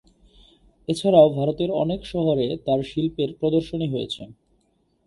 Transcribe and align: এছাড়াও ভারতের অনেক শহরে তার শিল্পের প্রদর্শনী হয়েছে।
এছাড়াও 0.89 1.27
ভারতের 1.29 1.69
অনেক 1.83 2.01
শহরে 2.05 2.47
তার 2.65 2.79
শিল্পের 2.83 3.29
প্রদর্শনী 3.39 3.87
হয়েছে। 3.89 4.23